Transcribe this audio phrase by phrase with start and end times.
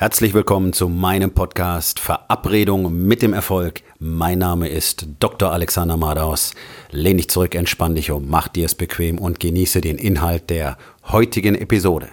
[0.00, 3.82] Herzlich willkommen zu meinem Podcast Verabredung mit dem Erfolg.
[3.98, 5.50] Mein Name ist Dr.
[5.50, 6.54] Alexander Madaus.
[6.92, 10.78] Lehn dich zurück, entspann dich um, mach dir es bequem und genieße den Inhalt der
[11.08, 12.10] heutigen Episode.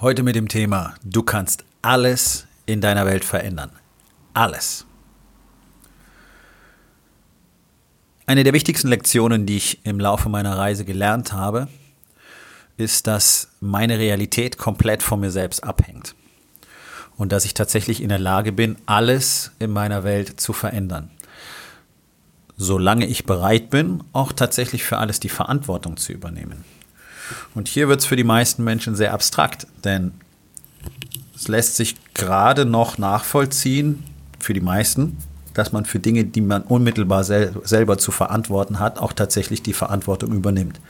[0.00, 3.72] Heute mit dem Thema, du kannst alles in deiner Welt verändern.
[4.32, 4.86] Alles.
[8.26, 11.68] Eine der wichtigsten Lektionen, die ich im Laufe meiner Reise gelernt habe,
[12.78, 16.14] ist, dass meine Realität komplett von mir selbst abhängt.
[17.16, 21.10] Und dass ich tatsächlich in der Lage bin, alles in meiner Welt zu verändern.
[22.56, 26.64] Solange ich bereit bin, auch tatsächlich für alles die Verantwortung zu übernehmen.
[27.54, 30.12] Und hier wird es für die meisten Menschen sehr abstrakt, denn
[31.34, 34.02] es lässt sich gerade noch nachvollziehen,
[34.38, 35.18] für die meisten,
[35.54, 39.72] dass man für Dinge, die man unmittelbar sel selber zu verantworten hat, auch tatsächlich die
[39.72, 40.80] Verantwortung übernimmt.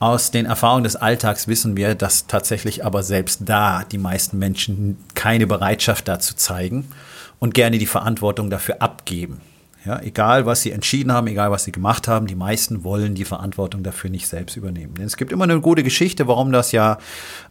[0.00, 4.98] Aus den Erfahrungen des Alltags wissen wir, dass tatsächlich aber selbst da die meisten Menschen
[5.14, 6.88] keine Bereitschaft dazu zeigen
[7.38, 9.40] und gerne die Verantwortung dafür abgeben.
[9.84, 13.26] Ja, egal, was sie entschieden haben, egal, was sie gemacht haben, die meisten wollen die
[13.26, 14.94] Verantwortung dafür nicht selbst übernehmen.
[14.94, 16.98] Denn es gibt immer eine gute Geschichte, warum das ja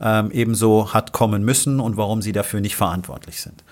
[0.02, 3.64] ähm, ebenso hat kommen müssen und warum sie dafür nicht verantwortlich sind.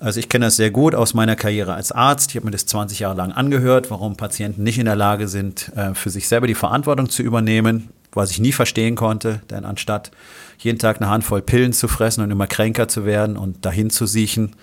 [0.00, 2.30] Also ich kenne das sehr gut aus meiner Karriere als Arzt.
[2.30, 5.70] Ich habe mir das 20 Jahre lang angehört, warum Patienten nicht in der Lage sind,
[5.76, 9.42] äh, für sich selber die Verantwortung zu übernehmen, was ich nie verstehen konnte.
[9.50, 10.10] Denn anstatt
[10.58, 14.06] jeden Tag eine Handvoll Pillen zu fressen und immer kränker zu werden und dahin zu
[14.06, 14.56] siechen,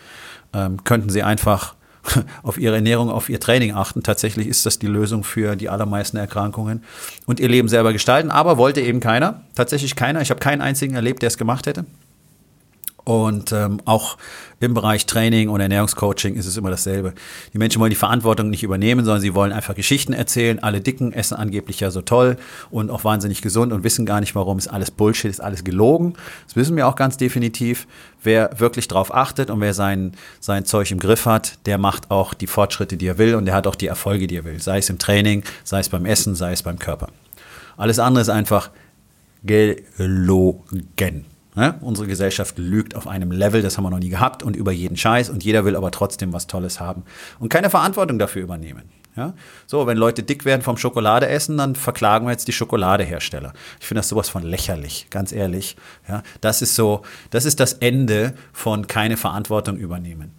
[0.54, 1.76] ähm, könnten sie einfach
[2.42, 4.02] auf ihre Ernährung, auf ihr Training achten.
[4.02, 6.84] Tatsächlich ist das die Lösung für die allermeisten Erkrankungen
[7.28, 8.32] und ihr Leben selber gestalten.
[8.32, 10.20] Aber wollte eben keiner, tatsächlich keiner.
[10.22, 11.86] Ich habe keinen einzigen erlebt, der es gemacht hätte.
[13.08, 14.18] Und ähm, auch
[14.60, 17.14] im Bereich Training und Ernährungscoaching ist es immer dasselbe.
[17.54, 20.62] Die Menschen wollen die Verantwortung nicht übernehmen, sondern sie wollen einfach Geschichten erzählen.
[20.62, 22.36] Alle Dicken essen angeblich ja so toll
[22.70, 24.58] und auch wahnsinnig gesund und wissen gar nicht, warum.
[24.58, 26.16] Ist alles Bullshit, ist alles gelogen.
[26.48, 27.88] Das wissen wir auch ganz definitiv.
[28.24, 32.34] Wer wirklich drauf achtet und wer sein, sein Zeug im Griff hat, der macht auch
[32.34, 34.60] die Fortschritte, die er will und der hat auch die Erfolge, die er will.
[34.60, 37.08] Sei es im Training, sei es beim Essen, sei es beim Körper.
[37.78, 38.70] Alles andere ist einfach
[39.46, 41.37] gelogen.
[41.58, 41.74] Ne?
[41.82, 44.96] Unsere Gesellschaft lügt auf einem Level, das haben wir noch nie gehabt und über jeden
[44.96, 47.04] Scheiß und jeder will aber trotzdem was Tolles haben
[47.40, 48.84] und keine Verantwortung dafür übernehmen.
[49.16, 49.34] Ja?
[49.66, 53.54] So, wenn Leute dick werden vom Schokolade essen, dann verklagen wir jetzt die Schokoladehersteller.
[53.80, 55.78] Ich finde das sowas von lächerlich, ganz ehrlich.
[56.08, 56.22] Ja?
[56.42, 57.02] Das ist so,
[57.32, 60.36] das ist das Ende von keine Verantwortung übernehmen.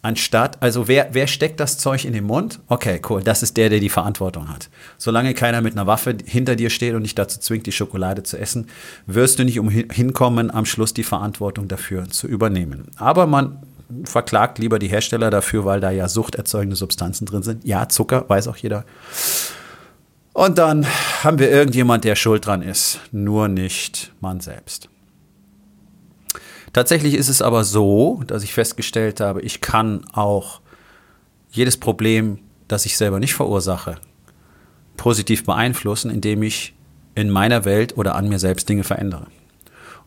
[0.00, 2.60] Anstatt, also wer, wer steckt das Zeug in den Mund?
[2.68, 4.70] Okay, cool, das ist der, der die Verantwortung hat.
[4.96, 8.38] Solange keiner mit einer Waffe hinter dir steht und dich dazu zwingt, die Schokolade zu
[8.38, 8.68] essen,
[9.06, 12.92] wirst du nicht umhinkommen, am Schluss die Verantwortung dafür zu übernehmen.
[12.96, 13.58] Aber man
[14.04, 17.64] verklagt lieber die Hersteller dafür, weil da ja suchterzeugende Substanzen drin sind.
[17.64, 18.84] Ja, Zucker, weiß auch jeder.
[20.32, 20.86] Und dann
[21.24, 24.88] haben wir irgendjemand, der schuld dran ist, nur nicht man selbst.
[26.78, 30.60] Tatsächlich ist es aber so, dass ich festgestellt habe, ich kann auch
[31.50, 33.96] jedes Problem, das ich selber nicht verursache,
[34.96, 36.76] positiv beeinflussen, indem ich
[37.16, 39.26] in meiner Welt oder an mir selbst Dinge verändere.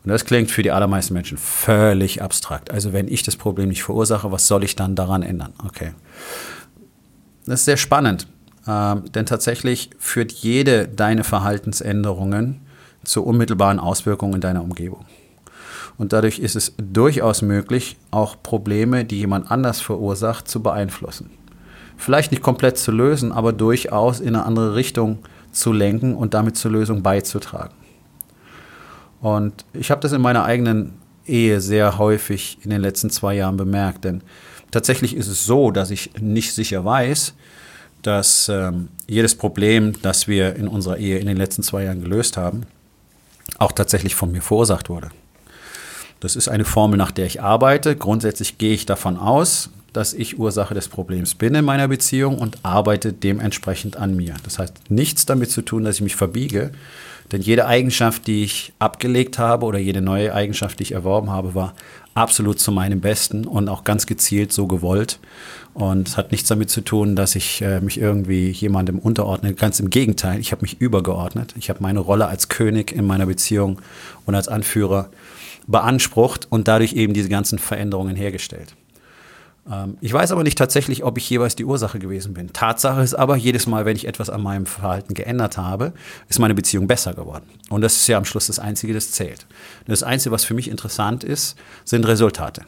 [0.02, 2.70] Und das klingt für die allermeisten Menschen völlig abstrakt.
[2.70, 5.52] Also wenn ich das Problem nicht verursache, was soll ich dann daran ändern?
[5.66, 5.92] Okay.
[7.44, 8.28] Das ist sehr spannend,
[8.66, 12.62] ähm, denn tatsächlich führt jede deine Verhaltensänderungen
[13.04, 15.04] zu unmittelbaren Auswirkungen in deiner Umgebung.
[15.98, 21.30] Und dadurch ist es durchaus möglich, auch Probleme, die jemand anders verursacht, zu beeinflussen.
[21.96, 25.18] Vielleicht nicht komplett zu lösen, aber durchaus in eine andere Richtung
[25.52, 27.74] zu lenken und damit zur Lösung beizutragen.
[29.20, 30.94] Und ich habe das in meiner eigenen
[31.26, 34.22] Ehe sehr häufig in den letzten zwei Jahren bemerkt, denn
[34.72, 37.34] tatsächlich ist es so, dass ich nicht sicher weiß,
[38.02, 42.36] dass ähm, jedes Problem, das wir in unserer Ehe in den letzten zwei Jahren gelöst
[42.36, 42.62] haben,
[43.58, 45.10] auch tatsächlich von mir verursacht wurde.
[46.22, 47.96] Das ist eine Formel, nach der ich arbeite.
[47.96, 52.58] Grundsätzlich gehe ich davon aus, dass ich Ursache des Problems bin in meiner Beziehung und
[52.62, 54.36] arbeite dementsprechend an mir.
[54.44, 56.70] Das heißt nichts damit zu tun, dass ich mich verbiege,
[57.32, 61.56] denn jede Eigenschaft, die ich abgelegt habe oder jede neue Eigenschaft, die ich erworben habe,
[61.56, 61.74] war
[62.14, 65.18] absolut zu meinem Besten und auch ganz gezielt so gewollt.
[65.74, 69.54] Und es hat nichts damit zu tun, dass ich äh, mich irgendwie jemandem unterordne.
[69.54, 71.54] Ganz im Gegenteil, ich habe mich übergeordnet.
[71.58, 73.82] Ich habe meine Rolle als König in meiner Beziehung
[74.24, 75.08] und als Anführer
[75.66, 78.74] beansprucht und dadurch eben diese ganzen Veränderungen hergestellt.
[79.70, 82.52] Ähm, ich weiß aber nicht tatsächlich, ob ich jeweils die Ursache gewesen bin.
[82.52, 85.92] Tatsache ist aber, jedes Mal, wenn ich etwas an meinem Verhalten geändert habe,
[86.28, 87.44] ist meine Beziehung besser geworden.
[87.70, 89.46] Und das ist ja am Schluss das Einzige, das zählt.
[89.86, 92.62] Das Einzige, was für mich interessant ist, sind Resultate.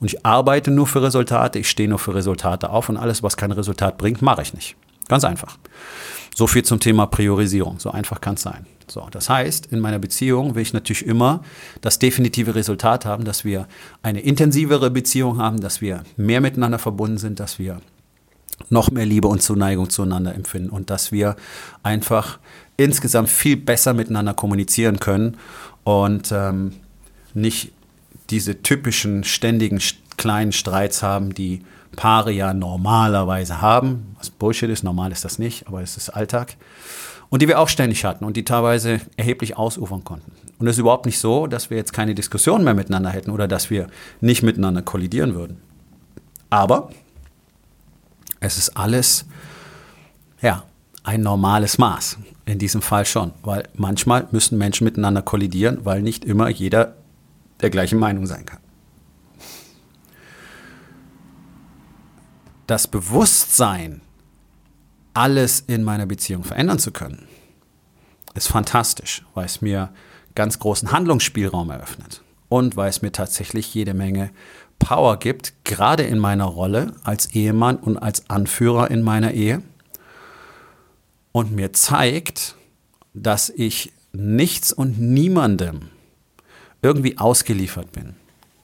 [0.00, 3.36] Und ich arbeite nur für Resultate, ich stehe nur für Resultate auf und alles, was
[3.36, 4.74] kein Resultat bringt, mache ich nicht.
[5.08, 5.58] Ganz einfach.
[6.34, 7.78] So viel zum Thema Priorisierung.
[7.78, 8.66] So einfach kann es sein.
[8.88, 11.42] So, das heißt, in meiner Beziehung will ich natürlich immer
[11.80, 13.66] das definitive Resultat haben, dass wir
[14.02, 17.80] eine intensivere Beziehung haben, dass wir mehr miteinander verbunden sind, dass wir
[18.68, 21.36] noch mehr Liebe und Zuneigung zueinander empfinden und dass wir
[21.82, 22.38] einfach
[22.76, 25.36] insgesamt viel besser miteinander kommunizieren können
[25.84, 26.72] und ähm,
[27.34, 27.72] nicht
[28.30, 29.80] diese typischen ständigen
[30.16, 31.62] kleinen Streits haben, die
[31.96, 34.14] Paare ja normalerweise haben.
[34.18, 36.56] Was Bullshit ist, normal ist das nicht, aber es ist Alltag.
[37.28, 40.32] Und die wir auch ständig hatten und die teilweise erheblich ausufern konnten.
[40.58, 43.48] Und es ist überhaupt nicht so, dass wir jetzt keine Diskussion mehr miteinander hätten oder
[43.48, 43.88] dass wir
[44.20, 45.60] nicht miteinander kollidieren würden.
[46.50, 46.90] Aber
[48.40, 49.24] es ist alles,
[50.40, 50.64] ja,
[51.04, 52.18] ein normales Maß.
[52.44, 53.32] In diesem Fall schon.
[53.42, 56.94] Weil manchmal müssen Menschen miteinander kollidieren, weil nicht immer jeder
[57.60, 58.61] der gleichen Meinung sein kann.
[62.66, 64.00] Das Bewusstsein,
[65.14, 67.26] alles in meiner Beziehung verändern zu können,
[68.34, 69.92] ist fantastisch, weil es mir
[70.34, 74.30] ganz großen Handlungsspielraum eröffnet und weil es mir tatsächlich jede Menge
[74.78, 79.62] Power gibt, gerade in meiner Rolle als Ehemann und als Anführer in meiner Ehe
[81.32, 82.56] und mir zeigt,
[83.14, 85.88] dass ich nichts und niemandem
[86.82, 88.16] irgendwie ausgeliefert bin.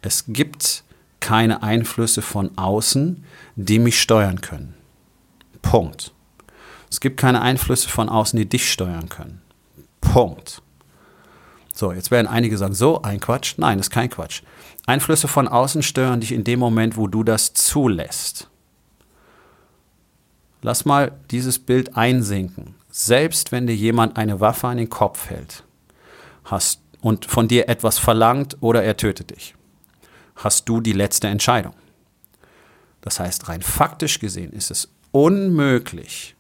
[0.03, 0.85] Es gibt
[1.29, 3.23] keine Einflüsse von außen,
[3.55, 4.73] die mich steuern können.
[5.61, 6.15] Punkt.
[6.91, 9.43] Es gibt keine Einflüsse von außen, die dich steuern können.
[10.01, 10.63] Punkt.
[11.75, 13.57] So, jetzt werden einige sagen, so ein Quatsch.
[13.59, 14.41] Nein, das ist kein Quatsch.
[14.87, 18.49] Einflüsse von außen stören dich in dem Moment, wo du das zulässt.
[20.63, 22.75] Lass mal dieses Bild einsinken.
[22.91, 25.63] Selbst wenn dir jemand eine Waffe an den Kopf hält
[26.45, 29.55] hast und von dir etwas verlangt oder er tötet dich,
[30.39, 31.75] hast du die letzte Entscheidung.
[33.01, 36.35] Das heißt, rein faktisch gesehen ist es unmöglich,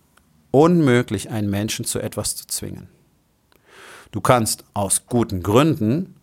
[0.50, 2.89] unmöglich, einen Menschen zu etwas zu zwingen.
[4.11, 6.15] Du kannst aus guten Gründen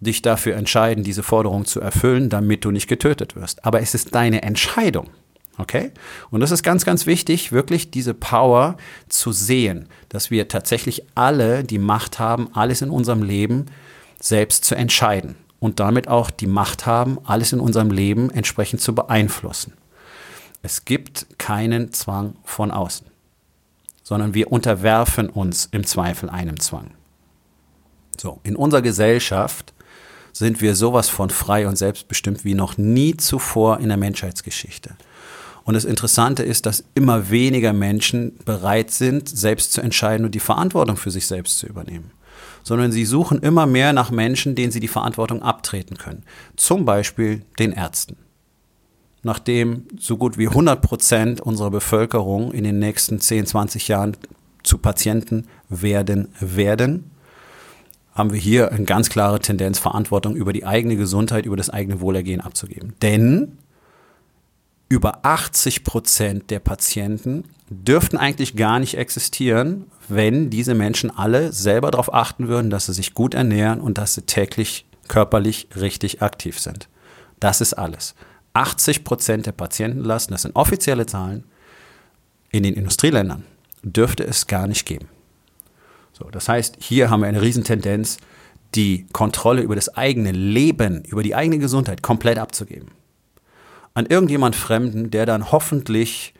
[0.00, 3.64] dich dafür entscheiden, diese Forderung zu erfüllen, damit du nicht getötet wirst.
[3.64, 5.08] Aber es ist deine Entscheidung.
[5.58, 5.92] Okay?
[6.30, 8.76] Und das ist ganz, ganz wichtig, wirklich diese Power
[9.08, 13.66] zu sehen, dass wir tatsächlich alle die Macht haben, alles in unserem Leben
[14.20, 18.94] selbst zu entscheiden und damit auch die Macht haben, alles in unserem Leben entsprechend zu
[18.94, 19.72] beeinflussen.
[20.62, 23.06] Es gibt keinen Zwang von außen,
[24.02, 26.90] sondern wir unterwerfen uns im Zweifel einem Zwang.
[28.18, 29.72] So, in unserer Gesellschaft
[30.32, 34.96] sind wir sowas von frei und selbstbestimmt wie noch nie zuvor in der Menschheitsgeschichte.
[35.64, 40.40] Und das Interessante ist, dass immer weniger Menschen bereit sind, selbst zu entscheiden und die
[40.40, 42.12] Verantwortung für sich selbst zu übernehmen.
[42.62, 46.24] Sondern sie suchen immer mehr nach Menschen, denen sie die Verantwortung abtreten können.
[46.56, 48.16] Zum Beispiel den Ärzten.
[49.22, 54.16] Nachdem so gut wie 100 Prozent unserer Bevölkerung in den nächsten 10, 20 Jahren
[54.62, 57.10] zu Patienten werden werden,
[58.12, 62.00] haben wir hier eine ganz klare Tendenz, Verantwortung über die eigene Gesundheit, über das eigene
[62.00, 62.94] Wohlergehen abzugeben.
[63.02, 63.58] Denn
[64.88, 71.90] über 80 Prozent der Patienten dürften eigentlich gar nicht existieren, wenn diese Menschen alle selber
[71.90, 76.60] darauf achten würden, dass sie sich gut ernähren und dass sie täglich körperlich richtig aktiv
[76.60, 76.88] sind.
[77.40, 78.14] Das ist alles.
[78.54, 81.44] 80 Prozent der Patientenlasten, das sind offizielle Zahlen,
[82.50, 83.44] in den Industrieländern
[83.82, 85.08] dürfte es gar nicht geben.
[86.12, 88.16] So, das heißt, hier haben wir eine Riesentendenz,
[88.74, 92.90] die Kontrolle über das eigene Leben, über die eigene Gesundheit komplett abzugeben.
[93.96, 96.34] An irgendjemand Fremden, der dann hoffentlich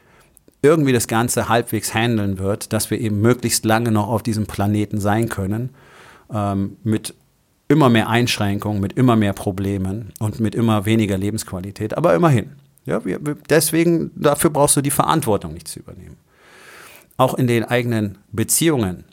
[0.61, 5.01] irgendwie das Ganze halbwegs handeln wird, dass wir eben möglichst lange noch auf diesem Planeten
[5.01, 5.71] sein können,
[6.31, 7.15] ähm, mit
[7.69, 12.53] immer mehr Einschränkungen, mit immer mehr Problemen und mit immer weniger Lebensqualität, aber immerhin.
[12.85, 16.19] Ja, wir, deswegen, dafür brauchst du die Verantwortung nicht zu übernehmen.
[17.17, 19.05] Auch in den eigenen Beziehungen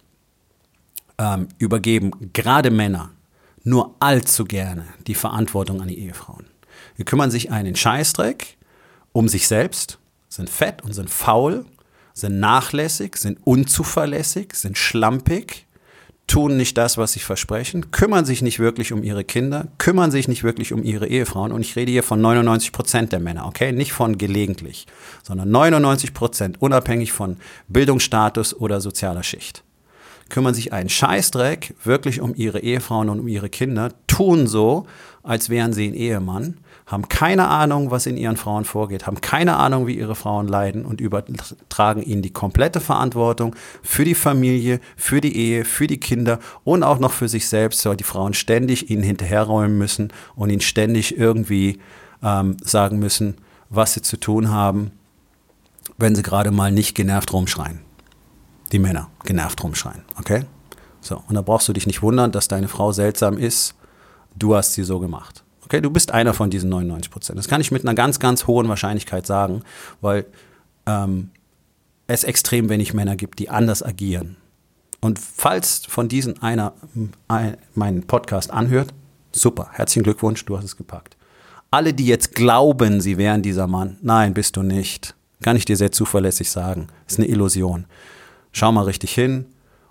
[1.17, 3.11] ähm, übergeben gerade Männer
[3.63, 6.45] nur allzu gerne die Verantwortung an die Ehefrauen.
[6.95, 8.57] Wir kümmern sich einen Scheißdreck
[9.11, 11.65] um sich selbst, sind fett und sind faul,
[12.13, 15.67] sind nachlässig, sind unzuverlässig, sind schlampig,
[16.27, 20.27] tun nicht das, was sie versprechen, kümmern sich nicht wirklich um ihre Kinder, kümmern sich
[20.27, 21.51] nicht wirklich um ihre Ehefrauen.
[21.51, 23.71] Und ich rede hier von 99 Prozent der Männer, okay?
[23.71, 24.87] Nicht von gelegentlich,
[25.21, 27.37] sondern 99 Prozent, unabhängig von
[27.67, 29.63] Bildungsstatus oder sozialer Schicht
[30.29, 34.85] kümmern sich einen Scheißdreck wirklich um ihre Ehefrauen und um ihre Kinder, tun so,
[35.23, 39.55] als wären sie ein Ehemann, haben keine Ahnung, was in ihren Frauen vorgeht, haben keine
[39.55, 45.19] Ahnung, wie ihre Frauen leiden und übertragen ihnen die komplette Verantwortung für die Familie, für
[45.19, 48.91] die Ehe, für die Kinder und auch noch für sich selbst, weil die Frauen ständig
[48.91, 51.79] ihnen hinterherräumen müssen und ihnen ständig irgendwie
[52.21, 53.37] ähm, sagen müssen,
[53.69, 54.91] was sie zu tun haben,
[55.97, 57.79] wenn sie gerade mal nicht genervt rumschreien.
[58.71, 60.43] Die Männer genervt rumschreien, okay?
[61.01, 63.75] So, und da brauchst du dich nicht wundern, dass deine Frau seltsam ist.
[64.35, 65.43] Du hast sie so gemacht.
[65.65, 67.39] Okay, du bist einer von diesen 99 Prozent.
[67.39, 69.63] Das kann ich mit einer ganz, ganz hohen Wahrscheinlichkeit sagen,
[70.01, 70.25] weil
[70.85, 71.29] ähm,
[72.07, 74.37] es extrem wenig Männer gibt, die anders agieren.
[74.99, 76.73] Und falls von diesen einer
[77.27, 78.93] ein, meinen Podcast anhört,
[79.31, 81.17] super, herzlichen Glückwunsch, du hast es gepackt.
[81.71, 85.15] Alle, die jetzt glauben, sie wären dieser Mann, nein, bist du nicht.
[85.41, 86.87] Kann ich dir sehr zuverlässig sagen.
[87.07, 87.85] Ist eine Illusion.
[88.51, 89.45] Schau mal richtig hin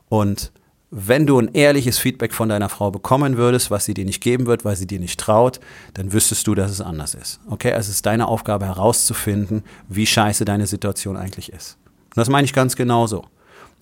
[0.08, 0.52] und
[0.94, 4.46] wenn du ein ehrliches Feedback von deiner Frau bekommen würdest, was sie dir nicht geben
[4.46, 5.58] wird, weil sie dir nicht traut,
[5.94, 7.40] dann wüsstest du, dass es anders ist.
[7.48, 11.78] Okay, also es ist deine Aufgabe herauszufinden, wie scheiße deine Situation eigentlich ist.
[11.86, 13.24] Und das meine ich ganz genauso.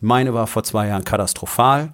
[0.01, 1.93] Meine war vor zwei Jahren katastrophal.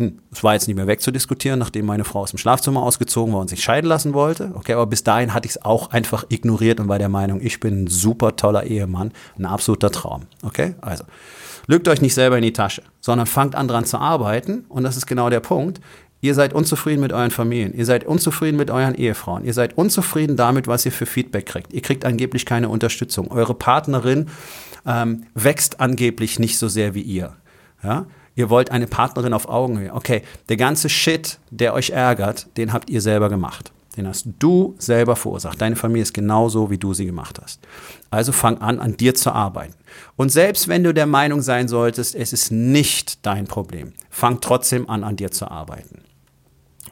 [0.00, 3.40] Hm, es war jetzt nicht mehr wegzudiskutieren, nachdem meine Frau aus dem Schlafzimmer ausgezogen war
[3.42, 4.52] und sich scheiden lassen wollte.
[4.54, 7.60] Okay, aber bis dahin hatte ich es auch einfach ignoriert und war der Meinung, ich
[7.60, 10.22] bin ein super toller Ehemann, ein absoluter Traum.
[10.42, 11.04] Okay, also
[11.66, 14.96] lügt euch nicht selber in die Tasche, sondern fangt an dran zu arbeiten und das
[14.96, 15.82] ist genau der Punkt.
[16.22, 20.36] Ihr seid unzufrieden mit euren Familien, ihr seid unzufrieden mit euren Ehefrauen, ihr seid unzufrieden
[20.36, 21.74] damit, was ihr für Feedback kriegt.
[21.74, 23.30] Ihr kriegt angeblich keine Unterstützung.
[23.30, 24.28] Eure Partnerin
[24.86, 27.36] ähm, wächst angeblich nicht so sehr wie ihr.
[27.82, 28.06] Ja?
[28.36, 29.92] Ihr wollt eine Partnerin auf Augenhöhe.
[29.92, 33.72] Okay, der ganze Shit, der euch ärgert, den habt ihr selber gemacht.
[33.96, 35.60] Den hast du selber verursacht.
[35.60, 37.60] Deine Familie ist genauso, wie du sie gemacht hast.
[38.08, 39.74] Also fang an, an dir zu arbeiten.
[40.16, 44.88] Und selbst wenn du der Meinung sein solltest, es ist nicht dein Problem, fang trotzdem
[44.88, 46.02] an, an dir zu arbeiten.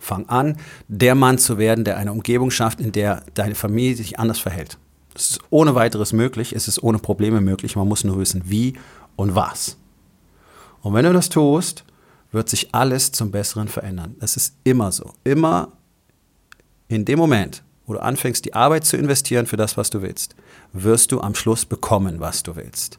[0.01, 4.19] Fang an, der Mann zu werden, der eine Umgebung schafft, in der deine Familie sich
[4.19, 4.77] anders verhält.
[5.15, 8.75] Es ist ohne weiteres möglich, es ist ohne Probleme möglich, man muss nur wissen, wie
[9.17, 9.78] und was.
[10.83, 11.85] Und wenn du das tust,
[12.31, 14.17] wird sich alles zum Besseren verändern.
[14.21, 15.13] Das ist immer so.
[15.25, 15.73] Immer
[16.89, 20.35] in dem Moment, wo du anfängst, die Arbeit zu investieren für das, was du willst,
[20.73, 22.99] wirst du am Schluss bekommen, was du willst.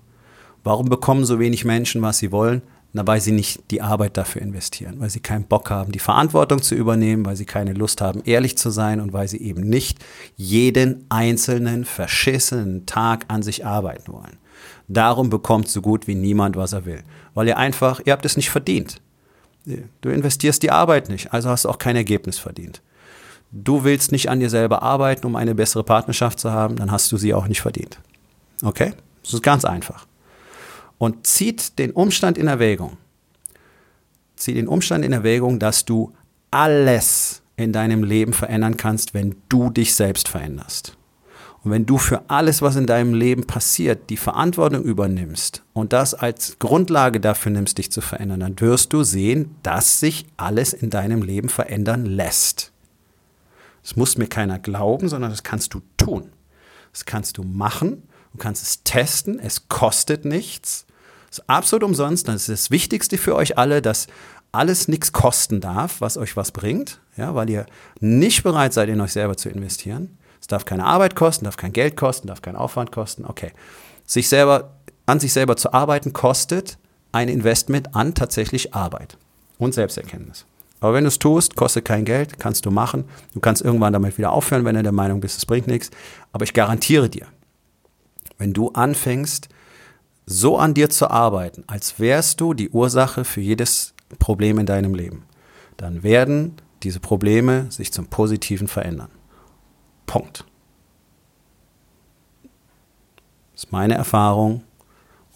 [0.63, 2.61] Warum bekommen so wenig Menschen, was sie wollen?
[2.91, 6.63] Na, weil sie nicht die Arbeit dafür investieren, weil sie keinen Bock haben, die Verantwortung
[6.63, 9.99] zu übernehmen, weil sie keine Lust haben, ehrlich zu sein und weil sie eben nicht
[10.35, 14.37] jeden einzelnen verschissenen Tag an sich arbeiten wollen.
[14.89, 17.03] Darum bekommt so gut wie niemand, was er will.
[17.33, 19.01] Weil ihr einfach, ihr habt es nicht verdient.
[20.01, 22.81] Du investierst die Arbeit nicht, also hast du auch kein Ergebnis verdient.
[23.51, 27.11] Du willst nicht an dir selber arbeiten, um eine bessere Partnerschaft zu haben, dann hast
[27.11, 27.99] du sie auch nicht verdient.
[28.63, 28.93] Okay?
[29.23, 30.05] Das ist ganz einfach
[30.99, 32.97] und zieht den Umstand in Erwägung.
[34.35, 36.13] Zieht den Umstand in Erwägung, dass du
[36.51, 40.95] alles in deinem Leben verändern kannst, wenn du dich selbst veränderst.
[41.63, 46.13] Und wenn du für alles, was in deinem Leben passiert, die Verantwortung übernimmst und das
[46.13, 50.89] als Grundlage dafür nimmst, dich zu verändern, dann wirst du sehen, dass sich alles in
[50.89, 52.71] deinem Leben verändern lässt.
[53.83, 56.29] Das muss mir keiner glauben, sondern das kannst du tun.
[56.93, 60.85] Das kannst du machen, du kannst es testen, es kostet nichts.
[61.29, 62.27] Das ist absolut umsonst.
[62.27, 64.07] Das ist das Wichtigste für euch alle, dass
[64.51, 67.65] alles nichts kosten darf, was euch was bringt, ja, weil ihr
[67.99, 70.17] nicht bereit seid, in euch selber zu investieren.
[70.41, 73.25] Es darf keine Arbeit kosten, darf kein Geld kosten, darf kein Aufwand kosten.
[73.25, 73.51] Okay.
[74.05, 76.77] Sich selber, an sich selber zu arbeiten kostet
[77.11, 79.17] ein Investment an tatsächlich Arbeit
[79.57, 80.45] und Selbsterkenntnis.
[80.79, 83.05] Aber wenn du es tust, kostet kein Geld, kannst du machen.
[83.33, 85.91] Du kannst irgendwann damit wieder aufhören, wenn du der Meinung bist, es bringt nichts.
[86.31, 87.27] Aber ich garantiere dir,
[88.37, 89.49] wenn du anfängst,
[90.25, 94.93] so an dir zu arbeiten, als wärst du die Ursache für jedes Problem in deinem
[94.93, 95.23] Leben,
[95.75, 96.53] dann werden
[96.83, 99.09] diese Probleme sich zum Positiven verändern.
[100.09, 100.43] Punkt.
[103.53, 104.63] Das ist meine Erfahrung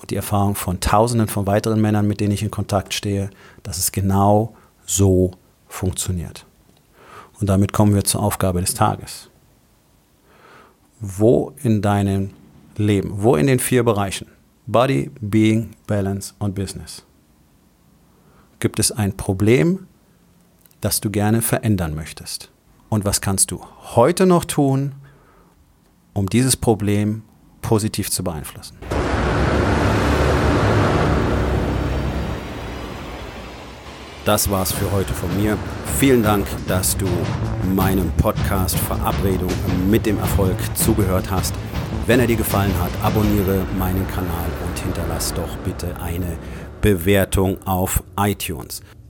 [0.01, 3.29] und die Erfahrung von Tausenden von weiteren Männern, mit denen ich in Kontakt stehe,
[3.61, 4.55] dass es genau
[4.87, 5.29] so
[5.67, 6.47] funktioniert.
[7.39, 9.29] Und damit kommen wir zur Aufgabe des Tages.
[10.99, 12.31] Wo in deinem
[12.75, 14.25] Leben, wo in den vier Bereichen
[14.65, 17.03] Body, Being, Balance und Business.
[18.59, 19.85] Gibt es ein Problem,
[20.81, 22.52] das du gerne verändern möchtest?
[22.93, 23.59] Und was kannst du
[23.95, 24.93] heute noch tun,
[26.13, 27.23] um dieses Problem
[27.63, 28.77] positiv zu beeinflussen?
[34.25, 35.57] Das war's für heute von mir.
[35.97, 37.07] Vielen Dank, dass du
[37.73, 39.49] meinem Podcast Verabredung
[39.89, 41.55] mit dem Erfolg zugehört hast.
[42.05, 46.37] Wenn er dir gefallen hat, abonniere meinen Kanal und hinterlass doch bitte eine
[46.81, 48.83] Bewertung auf iTunes.